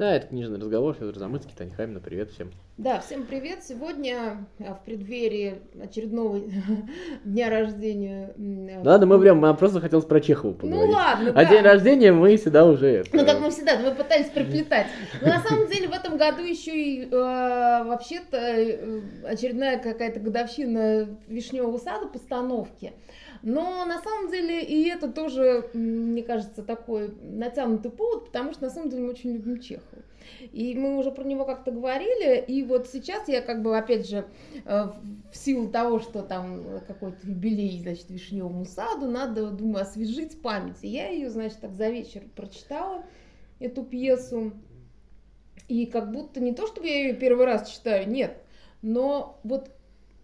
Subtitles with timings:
[0.00, 2.50] Да, это книжный разговор, Федор Замыцкий, Таня Хамина, привет всем.
[2.78, 3.62] Да, всем привет.
[3.62, 6.40] Сегодня а, в преддверии очередного
[7.26, 8.32] дня рождения...
[8.82, 10.86] Да, да, мы прям, мы просто хотелось про Чехова ну поговорить.
[10.86, 11.44] Ну ладно, А да.
[11.44, 13.04] день рождения мы всегда уже...
[13.12, 14.86] Ну как мы всегда, мы пытались приплетать.
[15.20, 21.08] Но на самом деле в этом году еще и э, вообще-то э, очередная какая-то годовщина
[21.28, 22.94] Вишневого сада постановки.
[23.42, 28.70] Но на самом деле и это тоже, мне кажется, такой натянутый повод, потому что на
[28.70, 30.02] самом деле мы очень любим Чехова.
[30.52, 34.26] И мы уже про него как-то говорили, и вот сейчас я как бы, опять же,
[34.64, 34.88] э,
[35.32, 40.76] в силу того, что там какой-то юбилей, значит, Вишневому саду, надо, думаю, освежить память.
[40.82, 43.02] И я ее, значит, так за вечер прочитала,
[43.58, 44.52] эту пьесу,
[45.68, 48.36] и как будто не то, чтобы я ее первый раз читаю, нет,
[48.82, 49.70] но вот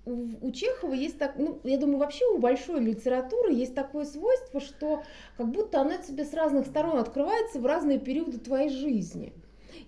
[0.07, 5.03] у Чехова есть так, ну, я думаю, вообще у большой литературы есть такое свойство, что
[5.37, 9.33] как будто она тебе с разных сторон открывается в разные периоды твоей жизни.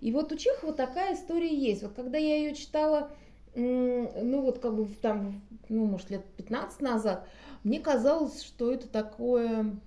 [0.00, 1.82] И вот у Чехова такая история есть.
[1.82, 3.12] Вот когда я ее читала,
[3.54, 7.26] ну вот как бы там, ну может лет 15 назад,
[7.62, 9.78] мне казалось, что это такое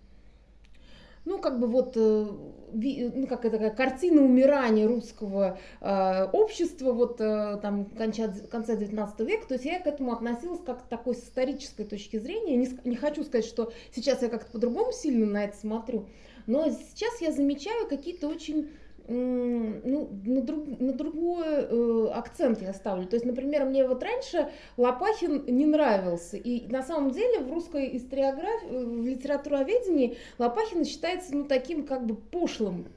[1.25, 2.27] ну, как бы вот, э,
[2.73, 9.19] ну, как это, такая картина умирания русского э, общества, вот э, там конца, конца 19
[9.21, 12.95] века, то есть я к этому относилась как такой с исторической точки зрения, не, не
[12.95, 16.07] хочу сказать, что сейчас я как-то по-другому сильно на это смотрю,
[16.47, 18.69] но сейчас я замечаю какие-то очень
[19.07, 23.07] ну, на, друг, на другой э, акцент я ставлю.
[23.07, 26.37] То есть, например, мне вот раньше Лопахин не нравился.
[26.37, 32.15] И на самом деле в русской историографии, в литературоведении Лопахин считается ну, таким как бы
[32.15, 32.87] пошлым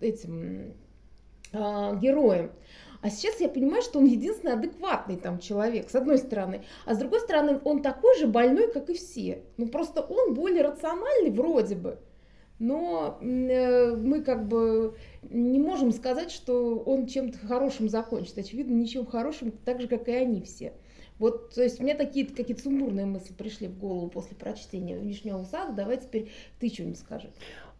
[0.00, 0.74] этим
[1.52, 2.50] э, героем.
[3.02, 6.62] А сейчас я понимаю, что он единственный адекватный там человек, с одной стороны.
[6.86, 9.42] А с другой стороны, он такой же больной, как и все.
[9.56, 11.98] Ну, просто он более рациональный вроде бы
[12.62, 14.94] но э, мы как бы
[15.28, 18.38] не можем сказать, что он чем-то хорошим закончит.
[18.38, 20.72] Очевидно, ничем хорошим, так же, как и они все.
[21.18, 25.42] Вот, то есть у меня такие какие-то сумбурные мысли пришли в голову после прочтения «Вишневого
[25.42, 25.72] сада».
[25.72, 27.30] Давай теперь ты что-нибудь скажи.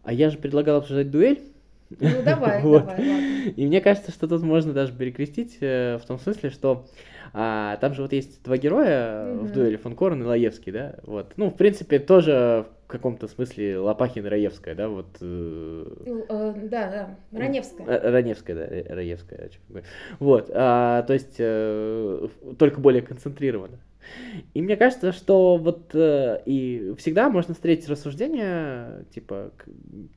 [0.03, 1.52] А я же предлагал обсуждать дуэль.
[1.99, 2.85] Ну давай, вот.
[2.85, 3.49] давай, ладно.
[3.55, 6.85] И мне кажется, что тут можно даже перекрестить э, в том смысле, что
[7.35, 9.39] а, там же вот есть два героя mm-hmm.
[9.39, 11.33] в дуэли, фон Корн и Лаевский, да, вот.
[11.35, 15.07] Ну, в принципе, тоже в каком-то смысле Лопахин и Раевская, да, вот.
[15.19, 15.85] Э...
[16.05, 18.11] Ну, э, да, да, Раневская.
[18.11, 19.49] Раневская, да, Раевская.
[20.19, 22.27] Вот, а, то есть э,
[22.59, 23.79] только более концентрированно.
[24.53, 29.51] И мне кажется, что вот э, и всегда можно встретить рассуждение, типа,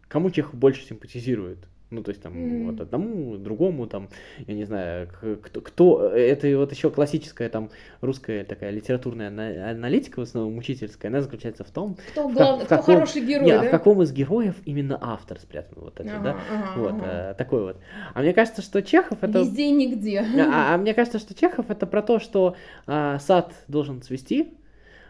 [0.08, 1.58] кому Чехов больше симпатизирует.
[1.90, 2.66] Ну, то есть там mm-hmm.
[2.66, 4.08] вот одному, другому, там,
[4.46, 5.08] я не знаю,
[5.40, 7.70] кто, кто, это вот еще классическая там
[8.00, 9.28] русская такая литературная
[9.70, 12.62] аналитика, в основном учительская, она заключается в том, кто, глав...
[12.62, 13.62] в, кто каком, хороший герой, не, да?
[13.62, 17.04] в каком из героев именно автор спрятан, вот это, ага, да, ага, вот, ага.
[17.04, 17.76] А, такой вот.
[18.14, 19.38] А мне кажется, что Чехов это...
[19.38, 20.26] Везде и нигде.
[20.56, 24.54] А, а мне кажется, что Чехов это про то, что а, сад должен цвести,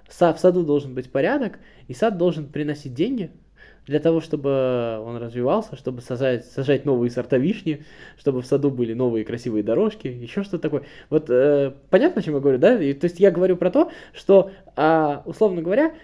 [0.09, 3.31] в саду должен быть порядок, и сад должен приносить деньги,
[3.87, 7.85] для того, чтобы он развивался, чтобы сажать, сажать новые сорта вишни,
[8.19, 10.83] чтобы в саду были новые красивые дорожки, еще что-то такое.
[11.09, 12.81] Вот э, понятно, о чем я говорю, да?
[12.83, 15.95] И, то есть я говорю про то, что, э, условно говоря,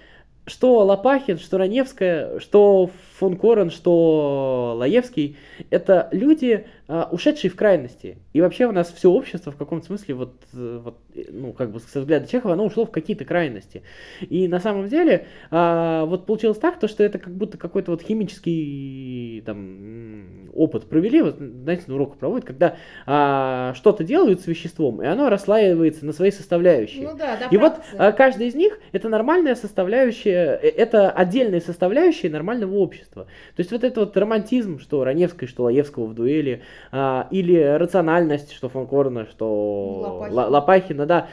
[0.47, 2.91] что Лопахин, что Раневская, что
[3.23, 5.37] фон Корен, что Лаевский,
[5.71, 8.19] это люди, а, ушедшие в крайности.
[8.33, 10.99] И вообще у нас все общество в каком-то смысле, вот, э, вот,
[11.31, 13.83] ну, как бы со взгляда Чехова, оно ушло в какие-то крайности.
[14.21, 18.03] И на самом деле, а, вот получилось так, то, что это как будто какой-то вот
[18.03, 25.01] химический там, опыт провели, вот, знаете, на урок проводят, когда а, что-то делают с веществом,
[25.01, 27.09] и оно расслаивается на свои составляющие.
[27.09, 31.61] Ну да, да, и вот а, каждая из них это нормальная составляющая, э, это отдельные
[31.61, 33.25] составляющие нормального общества общества.
[33.57, 38.53] То есть вот этот вот романтизм, что Раневской, что Лаевского в дуэли, а, или рациональность,
[38.53, 41.29] что фон Корна, что Лопахина, Лопахина да.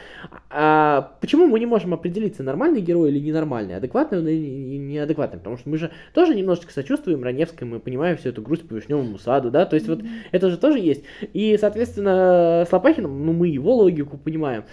[0.50, 5.38] А, почему мы не можем определиться, нормальный герой или ненормальный, адекватный он или неадекватный?
[5.38, 9.18] Потому что мы же тоже немножечко сочувствуем Раневской, мы понимаем всю эту грусть по вишневому
[9.18, 10.02] саду, да, то есть mm-hmm.
[10.02, 11.04] вот это же тоже есть.
[11.32, 14.64] И, соответственно, с Лопахиным, ну, мы его логику понимаем.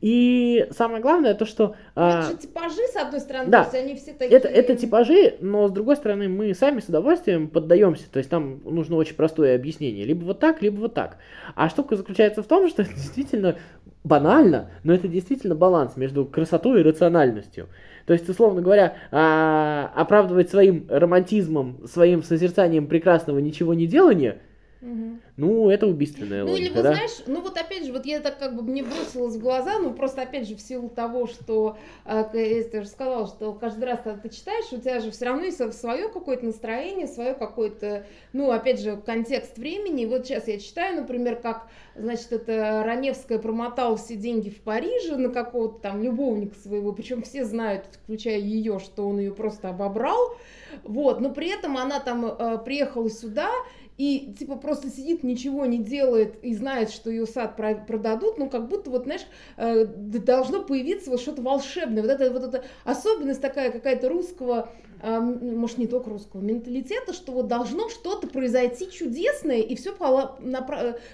[0.00, 1.76] И самое главное то, что...
[1.94, 4.36] А, это же типажи, с одной стороны, да, то есть они все такие...
[4.36, 8.10] Это, это типажи, но с другой стороны, мы сами с удовольствием поддаемся.
[8.10, 10.04] То есть там нужно очень простое объяснение.
[10.04, 11.18] Либо вот так, либо вот так.
[11.54, 13.56] А штука заключается в том, что это действительно
[14.04, 17.68] банально, но это действительно баланс между красотой и рациональностью.
[18.06, 24.38] То есть, условно говоря, а, оправдывать своим романтизмом, своим созерцанием прекрасного ничего не делания,
[24.80, 25.18] угу.
[25.36, 26.94] ну, это убийственная Ну, логика, или, вы да?
[26.94, 29.92] знаешь, ну вот опять же, вот я так как бы мне бросилось в глаза, ну
[29.92, 34.18] просто опять же в силу того, что, к- я уже сказала, что каждый раз, когда
[34.18, 38.80] ты читаешь, у тебя же все равно есть свое какое-то настроение, свое какое-то, ну, опять
[38.80, 40.02] же, контекст времени.
[40.02, 45.16] И вот сейчас я читаю, например, как, значит, это Раневская промотала все деньги в Париже
[45.16, 50.36] на какого-то там любовника своего, причем все знают, включая ее, что он ее просто обобрал,
[50.84, 53.50] вот, но при этом она там э, приехала сюда
[53.98, 58.48] и типа просто сидит, ничего не делает и знает, что ее сад про- продадут, ну
[58.48, 63.40] как будто вот, знаешь, э, должно появиться вот что-то волшебное, вот это вот эта особенность
[63.40, 64.70] такая какая-то русского,
[65.02, 69.92] э, м, может не только русского менталитета, что вот должно что-то произойти чудесное и все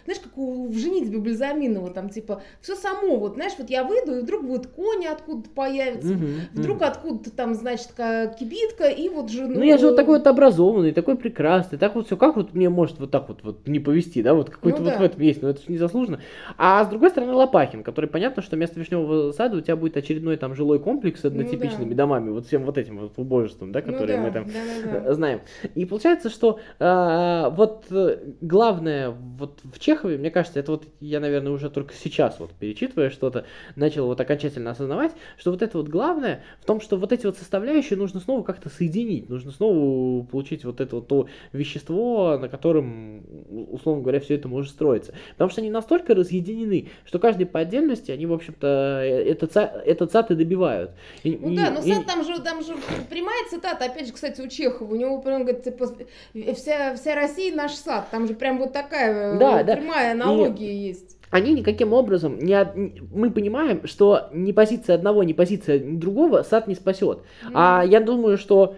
[0.04, 4.16] знаешь, как у, в женитьбе Бальзаминова, там типа все само, вот знаешь, вот я выйду
[4.19, 6.87] и вдруг вот кони откуда-то появятся, Мгм, вдруг мгм.
[6.88, 9.54] откуда-то там, значит, ка- кибитка и вот жену.
[9.54, 12.69] Ну, я же вот такой вот образованный, такой прекрасный, так вот все, как вот мне
[12.75, 14.99] может вот так вот, вот не повести, да, вот какой-то Ну вот да.
[14.99, 16.21] в этом есть, но это же незаслуженно.
[16.59, 20.37] А с другой стороны Лопахин, который понятно, что вместо Вишневого сада у тебя будет очередной
[20.37, 21.97] там жилой комплекс с однотипичными да.
[22.05, 25.11] домами, вот всем вот этим вот убожеством, да, Ну которые да, мы там да-да-да.
[25.11, 25.41] э, знаем.
[25.75, 31.21] И получается, что а, вот э, главное вот в Чехове, мне кажется, это вот я,
[31.21, 33.44] наверное, уже только сейчас вот перечитывая что-то,
[33.76, 37.37] начал вот окончательно осознавать, что вот это вот главное в том, что вот эти вот
[37.37, 43.22] составляющие нужно снова как-то соединить, нужно снова получить вот это вот то вещество, на котором,
[43.72, 45.12] условно говоря, все это может строиться.
[45.32, 48.66] Потому что они настолько разъединены, что каждый по отдельности, они, в общем-то,
[49.05, 50.93] э, этот, этот сад и добивают.
[51.25, 52.75] И- Ну и- да, но и- сад там же, там же
[53.11, 55.88] прямая цитата, опять же, кстати, у Чехова, у него прям говорит, типа,
[56.55, 59.76] вся, вся Россия наш сад, там же прям вот такая э, Да, да.
[59.76, 61.19] прямая аналогия есть.
[61.31, 62.56] они никаким образом не
[63.12, 67.19] мы понимаем, что ни позиция одного, ни позиция другого сад не спасет.
[67.52, 68.76] А я думаю, что,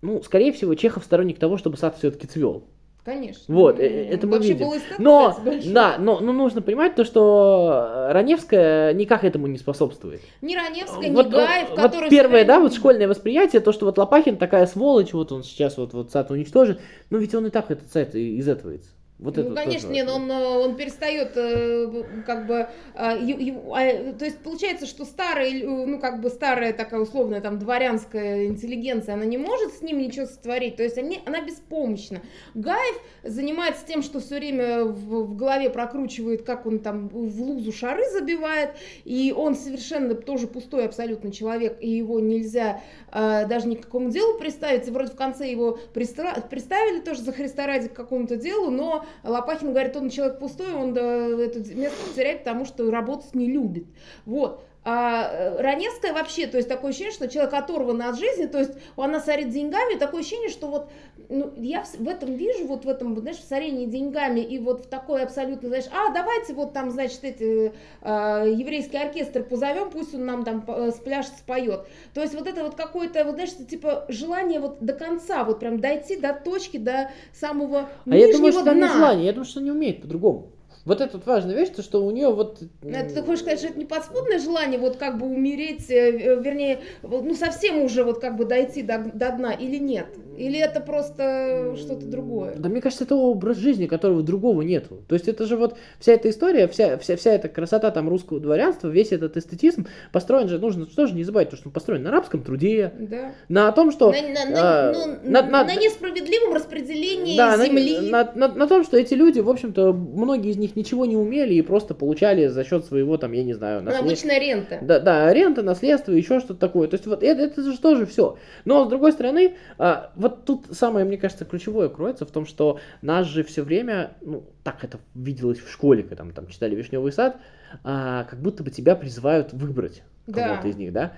[0.00, 2.64] ну, скорее всего, Чехов сторонник того, чтобы сад все-таки цвел.
[3.04, 3.52] Конечно.
[3.52, 4.68] Вот, Ну, э, это мы видим.
[4.98, 10.20] Но, да, но, но нужно понимать то, что Раневская никак этому не способствует.
[10.40, 12.10] Ни Раневская, Вот, ни Гаев, вот который...
[12.10, 15.78] первое, всё да, вот школьное восприятие, то, что вот Лопахин такая сволочь, вот он сейчас
[15.78, 18.90] вот, вот сад уничтожит, ну ведь он и так этот сайт изэтывается.
[19.22, 24.38] Вот ну, конечно, тоже нет, он, он перестает, э, как бы, а, а, то есть
[24.38, 29.74] получается, что старая, ну, как бы старая такая условная там дворянская интеллигенция, она не может
[29.74, 32.20] с ним ничего сотворить, то есть они, она беспомощна.
[32.54, 37.70] Гаев занимается тем, что все время в, в голове прокручивает, как он там в лузу
[37.70, 38.70] шары забивает,
[39.04, 42.80] и он совершенно тоже пустой абсолютно человек, и его нельзя
[43.12, 47.22] э, даже ни к какому делу приставить, и вроде в конце его пристра- приставили тоже
[47.22, 51.58] за Христа ради к какому-то делу, но Лопахин говорит, он человек пустой, он да, это
[51.74, 53.86] место потеряет, потому что работать не любит.
[54.24, 54.64] Вот.
[54.84, 58.72] А э, Раневская вообще, то есть такое ощущение, что человек оторван от жизни, то есть
[58.96, 60.90] она сорит деньгами, такое ощущение, что вот
[61.28, 64.88] ну, я в, этом вижу, вот в этом, знаешь, в сорении деньгами и вот в
[64.88, 70.26] такой абсолютно, знаешь, а давайте вот там, значит, эти э, еврейский оркестр позовем, пусть он
[70.26, 71.86] нам там э, спляшет, споет.
[72.12, 75.78] То есть вот это вот какое-то, вот знаешь, типа желание вот до конца, вот прям
[75.78, 78.92] дойти до точки, до самого А я нижнего думаю, что там не дна.
[78.92, 80.50] желание, я думаю, что не умеет по-другому.
[80.84, 82.60] Вот это вот важная вещь, то, что у нее вот...
[82.82, 86.42] Это ты хочешь сказать, что это не подспудное желание вот как бы умереть, э, э,
[86.42, 90.06] вернее, ну совсем уже вот как бы дойти до, до дна или нет?
[90.36, 92.54] Или это просто что-то другое?
[92.56, 95.02] Да мне кажется, это образ жизни, которого другого нету.
[95.08, 98.40] То есть это же вот вся эта история, вся, вся, вся эта красота там русского
[98.40, 102.10] дворянства, весь этот эстетизм построен же, нужно тоже не забывать, то, что он построен на
[102.10, 103.32] арабском труде, Да.
[103.48, 104.12] на том, что...
[104.12, 104.92] На, на- на- э,
[105.24, 108.10] ну, на- на- на несправедливом распределении Да, на, земли.
[108.10, 111.54] на, на- на том, что эти люди, в общем-то, многие из них ничего не умели
[111.54, 114.78] и просто получали за счет своего, там, я не знаю, Ну, наслед- обычная рента.
[114.82, 116.88] Да, да, рента, наследство, еще что-то такое.
[116.88, 118.36] То есть вот это, это же тоже все.
[118.64, 122.80] Но с другой стороны, а, вот тут самое, мне кажется, ключевое кроется в том, что
[123.02, 127.12] нас же все время, ну, так это виделось в школе, когда мы там читали Вишневый
[127.12, 127.36] сад,
[127.84, 130.48] а, как будто бы тебя призывают выбрать Да.
[130.48, 131.12] кого-то из них, да?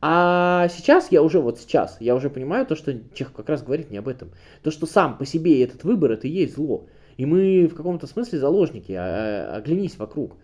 [0.00, 3.90] А сейчас я уже, вот сейчас, я уже понимаю то, что Чехов как раз говорит
[3.90, 4.30] не об этом.
[4.62, 6.86] То, что сам по себе этот выбор, это и есть зло.
[7.16, 10.36] И мы в каком-то смысле заложники, а- а- оглянись вокруг.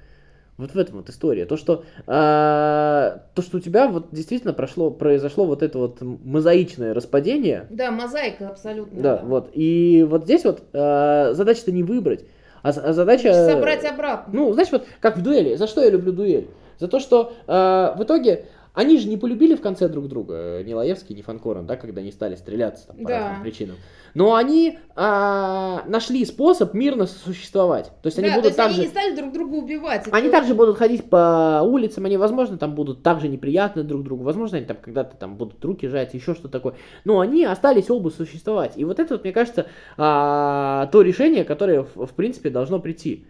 [0.61, 1.47] Вот в этом вот история.
[1.47, 6.93] То, что, а, то, что у тебя вот действительно прошло, произошло вот это вот мозаичное
[6.93, 9.01] распадение, Да, мозаика абсолютно.
[9.01, 12.25] да, вот, и вот здесь вот а, задача-то не выбрать,
[12.63, 13.33] а, а задача...
[13.47, 14.33] Собрать обратно.
[14.33, 15.55] Ну, знаешь, вот как в дуэли.
[15.55, 16.49] За что я люблю дуэль?
[16.79, 18.47] За то, что э, в итоге
[18.81, 22.11] они же не полюбили в конце друг друга, ни Лаевский, ни Фанкорен, да, когда они
[22.13, 23.19] стали стреляться там, по Да.
[23.19, 23.77] разным причинам.
[24.15, 27.93] Но они а, нашли способ мирно сосуществовать.
[28.03, 30.09] То есть они да, то будут есть они не стали друг друга убивать.
[30.11, 34.25] Они Это- также будут ходить по улицам, они, возможно, там будут также неприятны друг другу,
[34.25, 36.75] возможно, они там когда-то там будут руки жать, еще что такое.
[37.05, 38.73] Но они остались оба существовать.
[38.77, 43.27] И вот это, вот, мне кажется, а, то решение, которое, в, в принципе, должно прийти.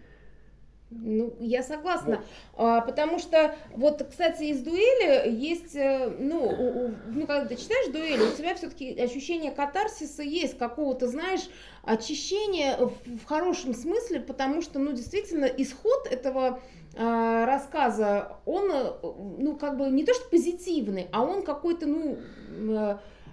[0.91, 2.21] Ну, я согласна.
[2.57, 7.55] А, потому что, вот, кстати, из дуэли есть, э, ну, у- у- ну, когда ты
[7.55, 11.49] читаешь дуэли, у тебя все-таки ощущение катарсиса есть, какого-то, знаешь,
[11.83, 16.59] очищения в, в хорошем смысле, потому что, ну, действительно, исход этого
[16.97, 18.91] а, рассказа, он, э,
[19.37, 22.17] ну, как бы не то что позитивный, а он какой-то, ну,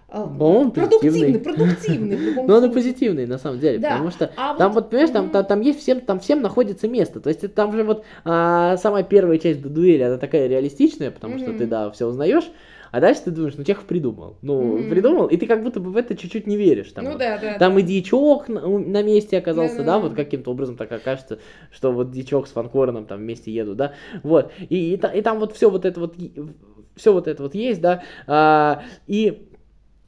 [0.09, 2.19] э, э, По-моему, продуктивный, продуктивный.
[2.47, 3.91] Но он и позитивный, на самом деле, Да.
[3.91, 6.89] потому что А там вот- вот, понимаешь, там, там, там есть всем, там всем находится
[6.89, 7.21] место.
[7.21, 11.39] То есть там же вот а, самая первая часть до дуэли, она такая реалистичная, потому
[11.39, 12.51] что ты, да, все узнаешь.
[12.91, 14.39] А дальше ты думаешь, ну Чехов придумал.
[14.41, 14.89] Ну, Мгм.
[14.89, 16.91] придумал, и ты как будто бы в это чуть-чуть не веришь.
[16.93, 17.19] Там, Ну вот.
[17.19, 17.59] да, да.
[17.59, 19.99] Там и дьячок на, на месте оказался, да, Да-да-да.
[20.09, 21.39] вот каким-то образом так окажется,
[21.71, 25.53] что вот дьячок с Фанкореном там вместе едут, да, вот, и, и, и там вот
[25.55, 26.15] все вот это вот,
[26.97, 29.51] все вот это вот есть, да, а, и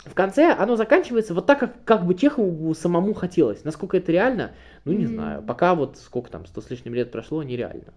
[0.05, 3.65] в конце оно заканчивается вот так, как, как бы Чехову самому хотелось.
[3.65, 4.53] Насколько это реально,
[4.85, 5.15] ну не Мгм.
[5.15, 5.43] знаю.
[5.43, 7.93] Пока вот сколько там, сто с лишним лет прошло, нереально.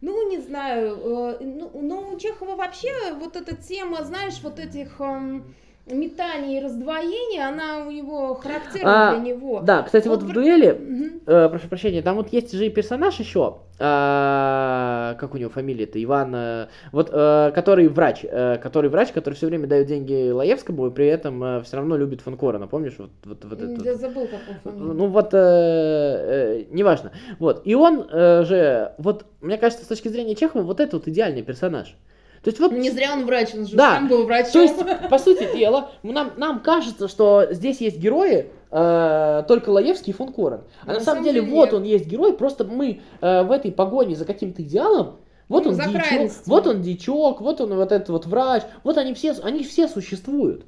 [0.00, 0.96] Ну, не знаю.
[0.96, 5.54] э, Ну, ну, у Чехова вообще вот эта тема, знаешь, вот этих эм,
[5.86, 9.60] метаний и раздвоений, она у него характерна А, для него.
[9.60, 13.18] Да, кстати, вот, Вот в дуэли, э, прошу прощения, там вот есть же и персонаж
[13.20, 19.12] еще, а, как у него фамилия-то, Иван, э, вот, э, который врач, э, который врач,
[19.12, 23.10] который все время дает деньги Лаевскому и при этом все равно любит Фанкорена, помнишь, вот,
[23.24, 23.84] вот, вот?
[23.84, 24.92] Я забыл, как он фамилия.
[24.94, 27.12] Ну вот, э, э, неважно.
[27.38, 27.62] Вот.
[27.64, 31.42] И он э, же, вот, мне кажется, с точки зрения Чехова, вот это вот идеальный
[31.42, 31.96] персонаж.
[32.46, 32.70] То есть вот...
[32.70, 33.96] Не зря он врач, он же Да.
[33.96, 34.52] сам был врачом.
[34.52, 34.76] То есть,
[35.10, 40.32] по сути дела, нам, нам кажется, что здесь есть герои, э, только Лаевский и фон
[40.32, 40.60] Корен.
[40.82, 41.74] А на, самом деле, вот нет.
[41.74, 45.16] он есть герой, просто мы э, в этой погоне за каким-то идеалом,
[45.48, 49.12] вот Ну, он дичок, вот он дичок, вот он вот этот вот врач, вот они
[49.14, 50.66] все, они все существуют.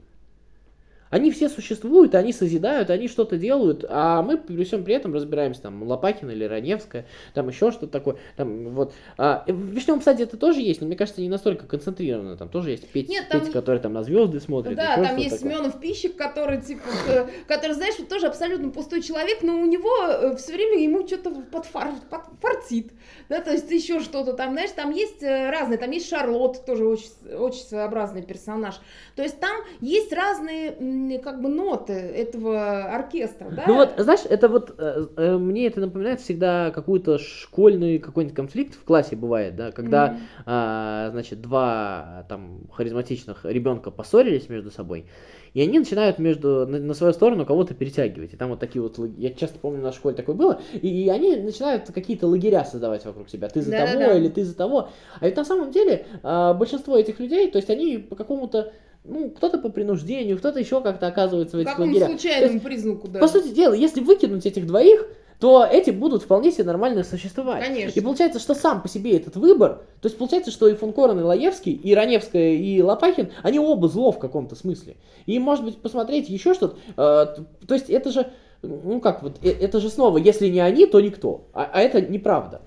[1.11, 5.63] Они все существуют, они созидают, они что-то делают, а мы при всем при этом разбираемся,
[5.63, 8.93] там, Лопакина или Раневская, там еще что-то такое, там, вот.
[9.17, 12.71] А, в Вишневом саде это тоже есть, но мне кажется, не настолько концентрированно, там тоже
[12.73, 14.77] есть Петя, Нет, там- Петя, который там на звезды смотрит.
[14.77, 15.53] Да, там есть такое.
[15.53, 20.37] Семенов пищик, который, типа, э, который, знаешь, вот тоже абсолютно пустой человек, но у него
[20.37, 22.93] все время ему что-то подфар, подфартит,
[23.29, 26.87] да, то есть еще что-то там, знаешь, там есть э, разные, там есть Шарлотт, тоже
[26.87, 28.75] очень, очень своеобразный персонаж,
[29.17, 30.77] то есть там есть разные,
[31.23, 33.65] как бы, ноты этого оркестра, да.
[33.67, 38.75] Ну вот, знаешь, это вот, э, э, мне это напоминает всегда какую-то школьный какой-нибудь конфликт
[38.75, 40.19] в классе бывает, да, когда, Мгм.
[40.47, 45.07] а, значит, два там харизматичных ребенка поссорились между собой,
[45.55, 48.35] и они начинают между, на, на свою сторону кого-то перетягивать.
[48.35, 51.37] И там вот такие вот, я часто помню, на школе такое было, и, и они
[51.37, 53.49] начинают какие-то лагеря создавать вокруг себя.
[53.49, 54.19] Ты за того Да-да-да.
[54.19, 54.91] или ты за того.
[55.21, 58.73] А ведь на самом деле а, большинство этих людей, то есть они по какому-то,
[59.05, 62.09] ну, кто-то по принуждению, кто-то еще как-то оказывается в этих какому лагерях.
[62.09, 63.21] случайному признаку, да.
[63.21, 65.07] По сути дела, если выкинуть этих двоих,
[65.41, 67.65] то эти будут вполне себе нормально существовать.
[67.65, 67.99] Конечно.
[67.99, 71.21] И получается, что сам по себе этот выбор, то есть получается, что и фон Корен,
[71.21, 74.97] и Лаевский, и Раневская, и Лопахин, они оба зло в каком-то смысле.
[75.27, 76.77] И, может быть, посмотреть еще что-то.
[76.89, 78.31] э, то есть это же,
[78.63, 81.43] ну как вот, э, это же снова, если не они, то никто.
[81.53, 82.61] А, а это неправда.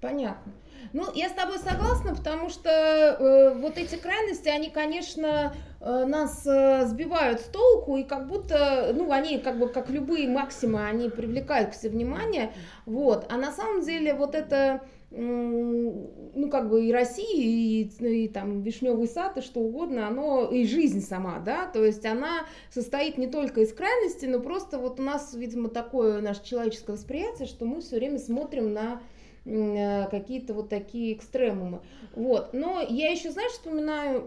[0.00, 0.52] Понятно.
[0.92, 6.46] Ну, я с тобой согласна, потому что э, вот эти крайности, они, конечно, э, нас
[6.46, 11.08] э, сбивают с толку, и как будто, ну, они, как бы, как любые максимы, они
[11.08, 12.52] привлекают себе внимание,
[12.84, 13.26] вот.
[13.30, 19.08] А на самом деле вот это, ну, как бы и Россия, и, и там Вишневый
[19.08, 23.62] сад, и что угодно, оно, и жизнь сама, да, то есть она состоит не только
[23.62, 27.96] из крайностей, но просто вот у нас, видимо, такое наше человеческое восприятие, что мы все
[27.96, 29.00] время смотрим на
[29.44, 31.82] какие-то вот такие экстремумы.
[32.14, 32.52] Вот.
[32.52, 34.26] Но я еще, знаешь, вспоминаю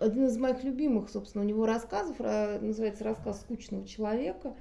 [0.00, 4.56] один из моих любимых, собственно, у него рассказов, ра- называется «Рассказ скучного человека».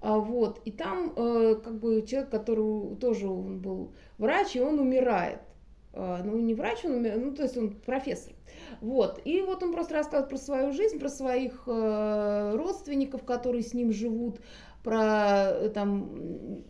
[0.00, 0.60] А, Вот.
[0.64, 5.40] И там э, как бы человек, который тоже он был врач, и он умирает.
[5.92, 8.34] А, Ну, не врач, он ну, то есть он профессор.
[8.80, 9.20] Вот.
[9.24, 13.92] И вот он просто рассказывает про свою жизнь, про своих э, родственников, которые с ним
[13.92, 14.40] живут,
[14.82, 16.10] про э, там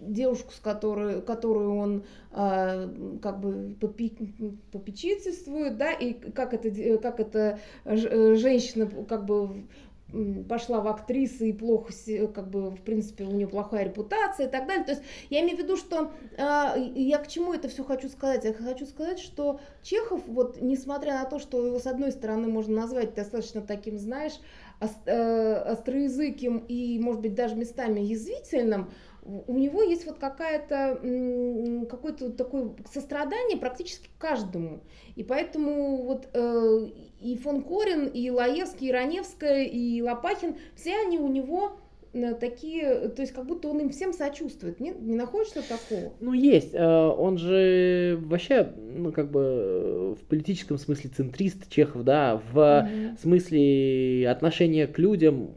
[0.00, 2.88] девушку, с которой, которую он а,
[3.22, 9.64] как бы попи- попечительствует, да, и как это, как эта ж- э, женщина как бы
[10.48, 11.92] пошла в актрисы и плохо,
[12.34, 14.84] как бы, в принципе, у нее плохая репутация и так далее.
[14.84, 18.44] То есть я имею в виду, что э, я к чему это все хочу сказать?
[18.44, 22.74] Я хочу сказать, что Чехов, вот, несмотря на то, что его, с одной стороны, можно
[22.80, 24.40] назвать достаточно таким, знаешь, э,
[24.80, 28.90] остроязыким и, может быть, даже местами язвительным,
[29.23, 34.80] у него есть вот какая-то какое-то такое сострадание практически каждому.
[35.16, 36.88] И поэтому вот э,
[37.20, 41.88] и фон Корин, и Лаевский, и Раневская, и Лопахин, все они у него э,
[42.40, 44.80] такие, то есть как будто он им всем сочувствует.
[44.80, 46.12] Не, не находишь что такого?
[46.20, 46.74] Ну, есть.
[46.74, 52.58] Э, он же вообще, ну, как бы э, в политическом смысле центрист Чехов, да, в
[52.58, 53.20] mm-hmm.
[53.20, 55.54] смысле отношения к людям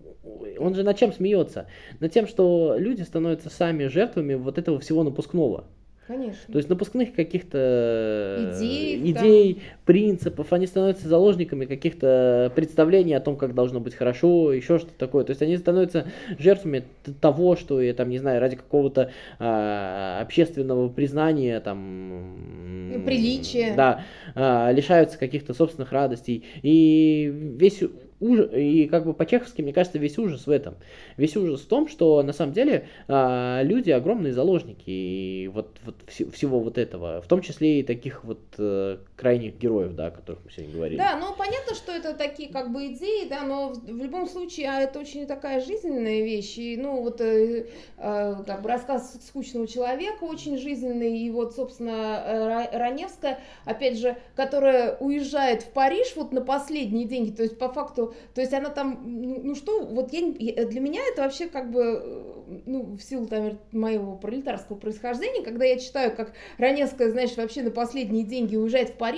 [0.58, 1.68] он же над чем смеется?
[2.00, 5.66] Над тем, что люди становятся сами жертвами вот этого всего напускного.
[6.12, 6.52] Конечно.
[6.52, 9.64] То есть напускных каких-то идей, идей там.
[9.86, 15.24] принципов, они становятся заложниками каких-то представлений о том, как должно быть хорошо, еще что-то такое.
[15.24, 16.84] То есть они становятся жертвами
[17.22, 22.92] того, что, я там, не знаю, ради какого-то а, общественного признания, там...
[22.92, 23.74] Ну, приличия.
[23.78, 24.04] Да,
[24.36, 26.44] а, лишаются каких-то собственных радостей.
[26.62, 27.82] И весь
[28.22, 30.76] ужас, и как бы по-чеховски, мне кажется, весь ужас в этом.
[31.18, 35.96] Весь ужас в том, что на самом деле а, люди огромные заложники и вот, вот
[36.08, 40.12] вс- всего вот этого, в том числе и таких вот а, крайних героев, да, о
[40.12, 40.98] которых мы сегодня говорили.
[40.98, 44.70] Да, ну понятно, что это такие как бы идеи, да, но в, в любом случае
[44.70, 49.68] а это очень такая жизненная вещь, и, ну вот э, э, как бы рассказ скучного
[49.68, 56.32] человека очень жизненный, и вот, собственно, э, Раневская, опять же, которая уезжает в Париж вот
[56.32, 60.14] на последние деньги, то есть по факту то есть она там, ну, ну что, вот
[60.14, 60.22] я,
[60.66, 65.66] для меня это вообще как бы, э, ну, в силу там моего пролетарского происхождения, когда
[65.66, 69.11] я читаю, как Раневская, знаешь, вообще на последние деньги уезжает в Париж,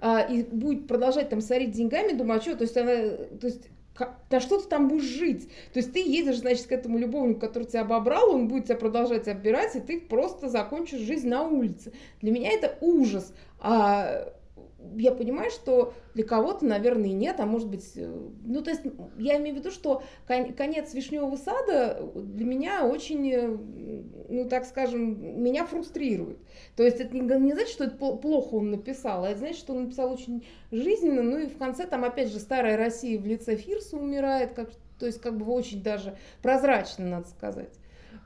[0.00, 2.92] а, и будет продолжать там сорить деньгами, думаю, а что, то есть она,
[3.40, 3.68] то есть
[4.28, 5.48] да что ты там будешь жить?
[5.72, 9.28] То есть ты едешь, значит, к этому любовнику, который тебя обобрал, он будет тебя продолжать
[9.28, 11.92] оббирать, и ты просто закончишь жизнь на улице.
[12.20, 13.32] Для меня это ужас.
[13.60, 14.32] А
[14.96, 18.82] я понимаю, что для кого-то, наверное, и нет, а может быть, э, ну, то есть
[19.18, 23.56] я имею в виду, что конец вишневого сада для меня очень, э,
[24.28, 26.38] ну, так скажем, меня фрустрирует.
[26.76, 29.84] То есть это не, значит, что это плохо он написал, а это значит, что он
[29.84, 33.96] написал очень жизненно, ну и в конце там, опять же, старая Россия в лице Фирса
[33.96, 37.74] умирает, как, то есть как бы очень даже прозрачно, надо сказать.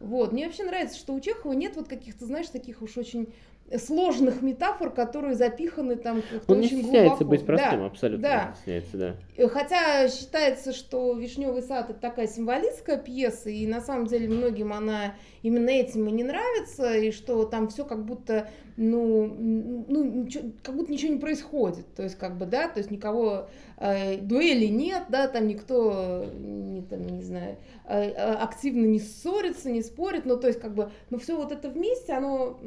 [0.01, 0.33] Вот.
[0.33, 3.33] Мне вообще нравится, что у Чехова нет вот каких-то, знаешь, таких уж очень
[3.77, 7.31] сложных метафор, которые запиханы там как-то Он очень не стесняется глубоко.
[7.31, 8.49] быть простым, да, абсолютно да.
[8.49, 9.17] не стесняется, да.
[9.37, 14.73] Э, хотя считается, что «Вишневый сад»— это такая символистская пьеса, и на самом деле многим
[14.73, 20.51] она именно этим и не нравится, и что там все как будто, ну, ну ничего,
[20.63, 24.67] как будто ничего не происходит, то есть как бы, да, то есть никого, э, дуэли
[24.67, 30.37] нет, да, там никто, не, там, не знаю, э, активно не ссорится, не спорит, ну,
[30.37, 32.59] то есть как бы, ну, все вот это вместе, оно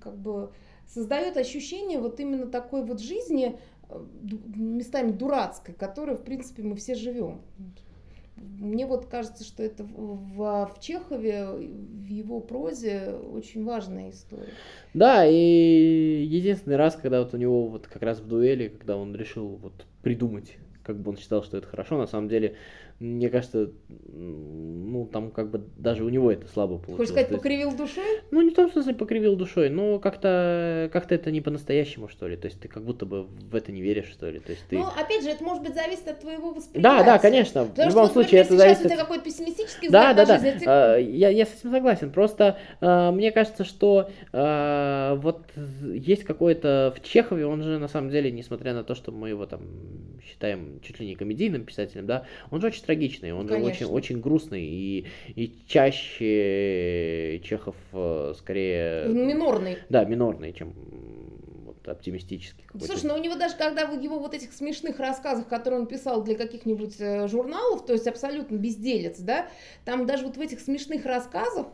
[0.00, 0.23] как бы
[0.86, 3.58] создает ощущение вот именно такой вот жизни,
[3.88, 4.04] э,
[4.54, 7.40] местами дурацкой, которой, в принципе, мы все живем.
[8.36, 14.52] Мне вот кажется, что это в, в Чехове, в его прозе очень важная история.
[14.92, 19.14] Да, и единственный раз, когда вот у него вот как раз в дуэли, когда он
[19.14, 22.56] решил вот придумать, как бы он считал, что это хорошо, на самом деле
[23.00, 26.96] мне кажется, ну, там как бы даже у него это слабо получилось.
[26.96, 28.20] Хочешь сказать, покривил душой?
[28.30, 32.36] Ну, не в том смысле покривил душой, но как-то как это не по-настоящему, что ли.
[32.36, 34.38] То есть ты как будто бы в это не веришь, что ли.
[34.38, 34.78] То есть ты...
[34.78, 36.82] Ну, опять же, это может быть зависит от твоего восприятия.
[36.82, 37.64] Да, да, конечно.
[37.64, 38.84] Потому в любом что, случае это зависит...
[38.84, 40.38] у тебя какой-то пессимистический да, да, да.
[40.38, 40.64] жизнь, ты...
[40.66, 42.12] А, я, я с этим согласен.
[42.12, 45.42] Просто а, мне кажется, что а, вот
[45.82, 49.46] есть какое-то в Чехове, он же на самом деле, несмотря на то, что мы его
[49.46, 49.62] там
[50.24, 53.74] считаем чуть ли не комедийным писателем, да, он же очень трагичный, он Конечно.
[53.74, 59.04] же очень, очень грустный, и, и чаще Чехов э, скорее...
[59.06, 59.78] Ну, минорный.
[59.88, 60.74] Да, минорный, чем
[61.64, 62.64] вот, оптимистический.
[62.78, 66.22] Слушай, ну у него даже когда в его вот этих смешных рассказах, которые он писал
[66.22, 69.48] для каких-нибудь э, журналов, то есть абсолютно безделец, да,
[69.84, 71.66] там даже вот в этих смешных рассказах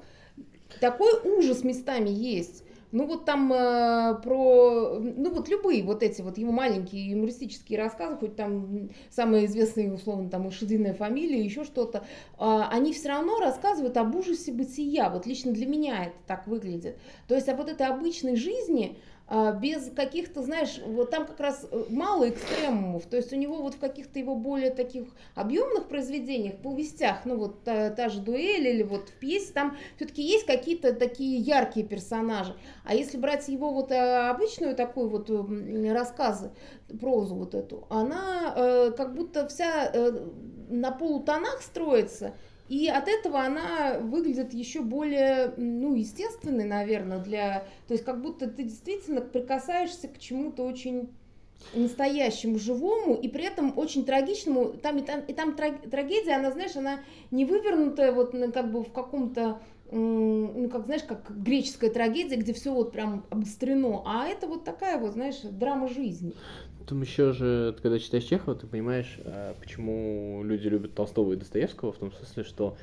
[0.80, 2.64] такой ужас местами есть.
[2.92, 8.16] Ну вот там э, про, ну вот любые вот эти вот его маленькие юмористические рассказы,
[8.16, 12.03] хоть там самые известные условно там «Лошадиная фамилия», еще что-то, э,
[12.38, 15.09] они все равно рассказывают об ужасе бытия.
[15.09, 16.98] Вот лично для меня это так выглядит.
[17.29, 18.98] То есть об вот этой обычной жизни,
[19.60, 23.74] без каких-то, знаешь, вот там как раз э, мало экстремумов, то есть у него вот
[23.74, 25.04] в каких-то его более таких
[25.36, 30.22] объемных произведениях, повестях, ну вот та, та же дуэль или вот в пьесе, там все-таки
[30.22, 35.30] есть какие-то такие яркие персонажи, а если брать его вот э, обычную такую вот
[35.92, 36.50] рассказы,
[37.00, 40.10] прозу вот эту, она э, как будто вся э,
[40.70, 42.34] на полутонах строится,
[42.70, 47.64] и от этого она выглядит еще более, ну, естественной, наверное, для...
[47.88, 51.11] То есть как будто ты действительно прикасаешься к чему-то очень
[51.74, 54.66] настоящему, живому, и при этом очень трагичному.
[54.66, 57.00] Там и там, и там трагедия, она, знаешь, она
[57.33, 62.72] не вывернутая вот как бы в каком-то ну, как, знаешь, как греческая трагедия, где все
[62.72, 66.35] вот прям обострено, а это вот такая вот, знаешь, драма жизни.
[66.86, 71.92] Там еще же, когда читаешь Чехова, ты понимаешь, а, почему люди любят Толстого и Достоевского,
[71.92, 72.76] в том смысле, что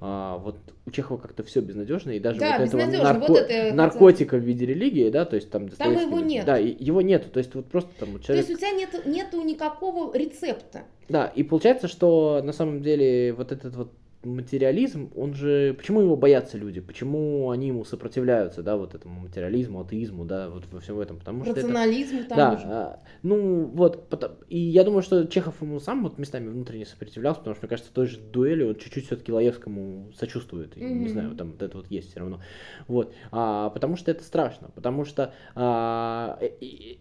[0.00, 0.56] а, вот
[0.86, 3.26] у Чехова как-то все безнадежно, и даже да, вот этого нарко...
[3.28, 3.74] вот это...
[3.74, 5.68] наркотика в виде религии, да, то есть там...
[5.68, 6.46] Там его нет.
[6.46, 8.26] Да, его нету, то есть вот просто там человек...
[8.26, 10.82] То есть у тебя нет, нету никакого рецепта.
[11.08, 13.92] Да, и получается, что на самом деле вот этот вот
[14.34, 19.80] материализм, он же, почему его боятся люди, почему они ему сопротивляются, да, вот этому материализму,
[19.80, 22.28] атеизму, да, вот во всем этом, потому что Рационализму это...
[22.28, 22.66] там да, уже.
[22.66, 27.40] А, ну, вот, потом, и я думаю, что Чехов ему сам вот местами внутренне сопротивлялся,
[27.40, 30.92] потому что, мне кажется, в той же дуэли он чуть-чуть все-таки Лаевскому сочувствует, mm-hmm.
[30.92, 32.40] не знаю, там вот это вот есть все равно,
[32.86, 36.38] вот, а, потому что это страшно, потому что а,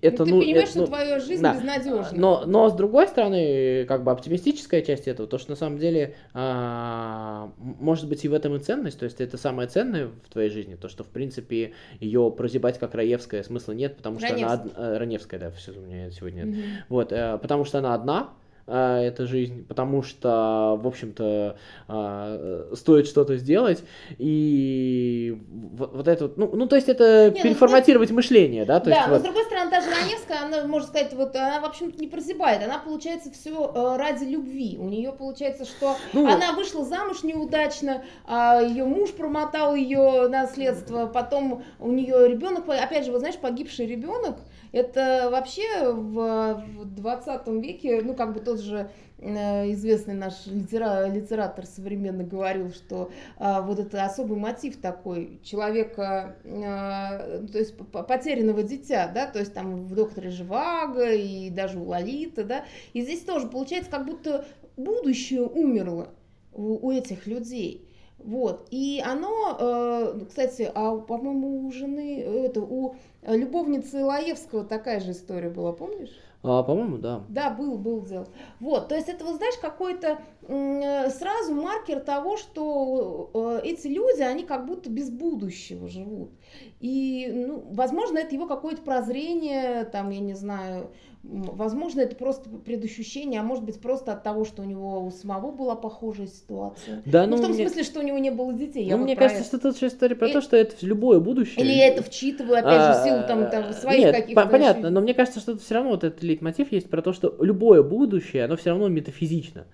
[0.01, 2.17] это, ну, ты ну, понимаешь, это, что ну, твоя жизнь да, безнадежна.
[2.17, 6.15] Но, но, с другой стороны, как бы оптимистическая часть этого, то, что на самом деле
[6.33, 7.16] а,
[7.57, 10.75] может быть и в этом и ценность, то есть это самое ценное в твоей жизни,
[10.75, 14.61] то, что в принципе ее прозябать как Раевская смысла нет, потому что Раневская.
[14.75, 14.91] она...
[14.93, 14.99] Од...
[14.99, 16.55] Раневская, да, все у меня сегодня нет.
[16.55, 16.69] Mm-hmm.
[16.89, 18.29] Вот, э, потому что она одна,
[18.67, 23.83] э, эта жизнь, потому что, в общем-то, э, стоит что-то сделать,
[24.17, 28.65] и вот, вот это вот, ну, ну, то есть это не, ну, переформатировать ну, мышление,
[28.65, 28.79] да?
[28.79, 29.21] То да, есть, но вот...
[29.21, 32.79] с другой стороны, даже Раневская, она, можно сказать, вот, она, в общем-то, не прозябает, она,
[32.79, 38.61] получается, все э, ради любви, у нее получается, что ну, она вышла замуж неудачно, а
[38.61, 44.37] ее муж промотал ее наследство, потом у нее ребенок, опять же, вот знаешь, погибший ребенок,
[44.71, 51.07] это вообще в, в 20 веке, ну, как бы тот же э, известный наш литера,
[51.07, 58.63] литератор современный говорил, что а, вот это особый мотив такой человека, а, то есть потерянного
[58.63, 63.21] дитя, да, то есть там в «Докторе Живаго» и даже у Лолиты, да, и здесь
[63.21, 66.09] тоже получается, как будто будущее умерло
[66.53, 67.86] у, у этих людей.
[68.19, 68.67] Вот.
[68.71, 75.49] И оно, э, кстати, а, по-моему, у жены, это, у любовницы Лаевского такая же история
[75.49, 76.11] была, помнишь?
[76.43, 77.23] А, по-моему, да.
[77.29, 78.27] Да, был, был дело.
[78.59, 84.21] Вот, то есть это, вот знаешь, какой-то э, сразу маркер того, что э, эти люди,
[84.21, 86.31] они как будто без будущего живут.
[86.79, 90.91] И, ну, возможно, это его какое-то прозрение, там, я не знаю,
[91.29, 95.51] Возможно, это просто предощущение, а может быть просто от того, что у него у самого
[95.51, 97.03] была похожая ситуация.
[97.05, 97.67] Да, ну, ну в том мне...
[97.67, 98.89] смысле, что у него не было детей.
[98.89, 99.47] Ну, мне кажется, это.
[99.47, 100.33] что тут же история про и...
[100.33, 101.65] то, что это любое будущее.
[101.65, 104.45] Или я это вчитываю, опять же, в силу там, там своих Нет, каких-то...
[104.45, 107.35] понятно, но мне кажется, что тут все равно вот этот лейтмотив есть про то, что
[107.39, 109.65] любое будущее, оно все равно метафизично.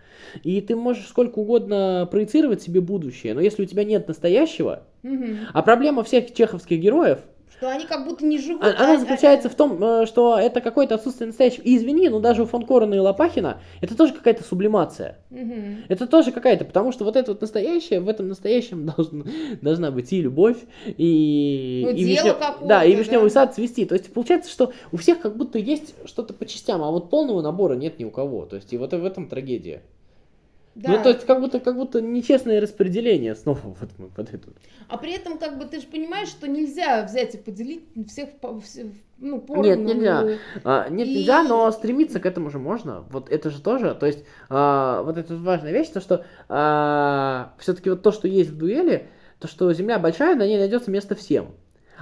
[0.43, 5.25] И ты можешь сколько угодно проецировать себе будущее, но если у тебя нет настоящего, угу.
[5.53, 7.19] а проблема всех чеховских героев–
[7.63, 8.61] что они как будто не живут.
[8.61, 9.51] А, она а, заключается а...
[9.51, 11.63] в том, э, что это какое-то отсутствие настоящего.
[11.63, 15.17] И извини, но даже у фон Корона и Лопахина это тоже какая-то сублимация.
[15.31, 15.53] Угу.
[15.87, 19.25] Это тоже какая-то, потому что вот это вот настоящее, в этом настоящем должен,
[19.61, 22.35] должна быть и любовь, и, ну, и, вишня...
[22.61, 23.33] да, и вишневый да.
[23.33, 23.85] сад цвести.
[23.85, 27.41] То есть получается, что у всех как будто есть что-то по частям, а вот полного
[27.41, 28.45] набора нет ни у кого.
[28.45, 29.83] То есть и вот в этом трагедия.
[30.75, 30.91] Да.
[30.91, 34.53] Ну, то есть, как будто, как будто нечестное распределение снова вот мы под эту.
[34.87, 38.29] А при этом, как бы, ты же понимаешь, что нельзя взять и поделить всех,
[39.19, 39.69] ну, поровну.
[39.69, 40.37] Нет, нельзя.
[40.63, 41.15] А, нет, и...
[41.15, 43.05] нельзя, но стремиться к этому же можно.
[43.11, 47.89] Вот это же тоже, то есть, а, вот это важная вещь, то, что а, все-таки
[47.89, 49.07] вот то, что есть в дуэли,
[49.39, 51.51] то, что земля большая, на ней найдется место всем.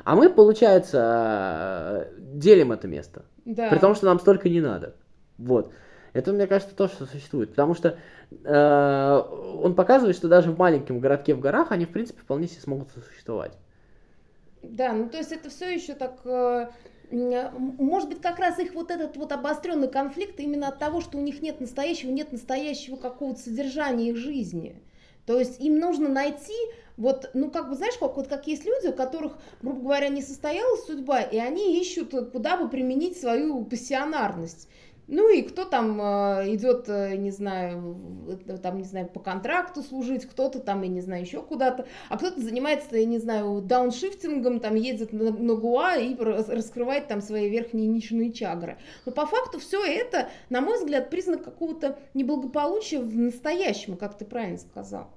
[0.06, 3.26] А мы, получается, делим это место.
[3.46, 3.70] Да.
[3.70, 4.96] При том, что нам столько не надо.
[5.38, 5.72] Вот.
[6.14, 7.52] Это, мне кажется, то, что существует.
[7.52, 7.98] Потому что
[8.44, 9.22] э,
[9.64, 12.90] он показывает, что даже в маленьком городке в горах они, в принципе, вполне себе смогут
[12.92, 13.54] существовать.
[14.62, 16.20] Да, ну то есть это все еще так...
[16.26, 16.70] Э,
[17.12, 21.22] может быть, как раз их вот этот вот обостренный конфликт именно от того, что у
[21.22, 24.82] них нет настоящего, нет настоящего какого-то содержания их жизни.
[25.26, 26.56] То есть им нужно найти
[26.98, 30.22] вот, ну, как бы, знаешь, как, вот как есть люди, у которых, грубо говоря, не
[30.22, 34.70] состоялась судьба, и они ищут, куда бы применить свою пассионарность.
[35.12, 38.00] Ну и кто там э, идет, э, не знаю,
[38.64, 42.40] там, не знаю, по контракту служить, кто-то там, я не знаю, еще куда-то, а кто-то
[42.40, 47.88] занимается, я не знаю, дауншифтингом, там ездит на, на Гуа и раскрывает там свои верхние
[47.88, 48.78] нишные чагры.
[49.06, 54.24] Но по факту все это, на мой взгляд, признак какого-то неблагополучия в настоящем, как ты
[54.24, 55.10] правильно сказал.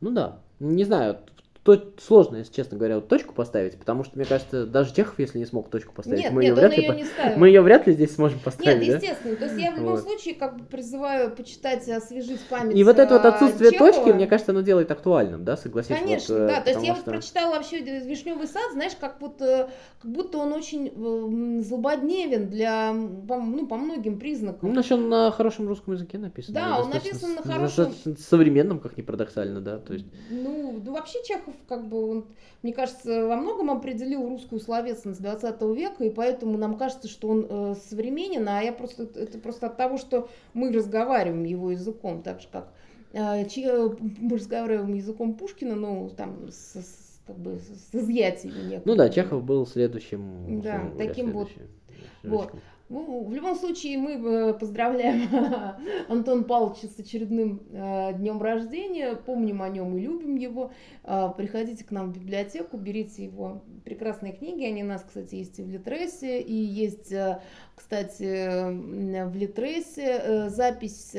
[0.00, 1.18] Ну да, не знаю,
[1.64, 5.38] то сложно, если честно говоря, вот точку поставить, потому что, мне кажется, даже Чехов, если
[5.38, 7.38] не смог точку поставить, Нет, мы, нет, ее вряд ли, не ставил.
[7.38, 8.94] мы ее вряд ли здесь сможем поставить, Нет, да?
[8.96, 9.36] естественно.
[9.36, 10.00] То есть я в любом Вот.
[10.00, 12.76] случае как бы призываю почитать, освежить память.
[12.76, 13.92] И вот это вот а, отсутствие Чехова.
[13.92, 15.96] точки, мне кажется, оно делает актуальным, да, согласись?
[15.96, 16.60] Конечно, вот, э, да.
[16.62, 19.68] То есть я вот потому прочитала вообще Вишневый сад, знаешь, как вот э,
[20.00, 24.68] как будто он очень э, злободневен для ну, по многим признакам.
[24.68, 26.54] Ну, значит, он на хорошем русском языке написан.
[26.54, 27.94] Да, он написан на хорошем.
[28.18, 30.06] современном, как ни парадоксально, да, то есть...
[30.28, 32.24] Ну, ну, вообще Чехов, как бы, он,
[32.62, 37.46] мне кажется, во многом определил русскую словесность 20 века, и поэтому нам кажется, что он
[37.48, 42.40] э, современен, а я просто, это просто от того, что мы разговариваем его языком, так
[42.40, 42.72] же, как
[43.12, 43.88] э, чи- э,
[44.20, 48.82] мы разговариваем языком Пушкина, ну, там, с, с- как бы, с, изъятиями некоторыми.
[48.84, 50.60] Ну да, Чехов был следующим.
[50.62, 51.48] Да, таким вот.
[51.48, 51.70] следующим
[52.24, 52.40] Вот.
[52.40, 52.60] летчиком.
[52.92, 55.26] Ну, в любом случае, мы э, поздравляем
[56.10, 60.72] Антона Павловича с очередным э, днем рождения, помним о нем и любим его.
[61.02, 65.58] Э, приходите к нам в библиотеку, берите его прекрасные книги, они у нас, кстати, есть
[65.58, 67.14] и в Литресе, и есть,
[67.74, 71.16] кстати, в Литресе запись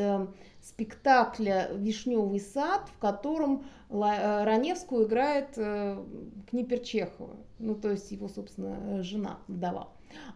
[0.62, 5.98] спектакля «Вишневый сад», в котором Раневскую играет э,
[6.50, 9.90] Книпер Чехова, ну, то есть его, собственно, жена, вдова.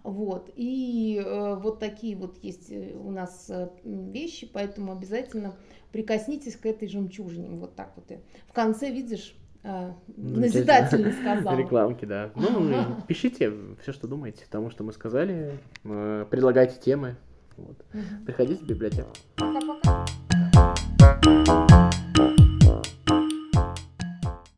[0.04, 0.52] Вот.
[0.56, 5.56] И э, вот такие вот есть э, у нас э, вещи, поэтому обязательно
[5.92, 7.50] прикоснитесь к этой жемчужине.
[7.58, 8.12] Вот так вот.
[8.12, 11.56] И в конце, видишь, э, назидательно сказала.
[11.56, 12.32] Рекламки, да.
[12.36, 12.72] Ну,
[13.08, 15.60] пишите все, что думаете, потому что мы сказали.
[15.84, 17.16] Предлагайте темы.
[17.58, 17.78] Вот.
[18.26, 19.10] Приходите в библиотеку.
[19.36, 20.06] Пока-пока.